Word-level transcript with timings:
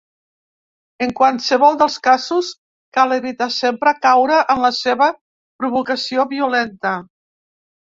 En 1.07 1.11
qualsevol 1.19 1.77
dels 1.81 1.97
casos, 2.07 2.49
cal 2.99 3.13
evitar 3.19 3.49
sempre 3.59 3.95
caure 4.07 4.41
en 4.55 4.65
la 4.65 4.73
seva 4.81 5.13
provocació 5.63 6.29
violenta. 6.35 6.99